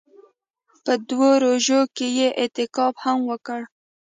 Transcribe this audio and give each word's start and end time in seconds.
په 0.83 0.93
دوو 1.09 1.29
روژو 1.43 1.81
کښې 1.95 2.07
يې 2.19 2.29
اعتکاف 2.41 2.95
هم 3.05 3.19
وکړ. 3.31 3.61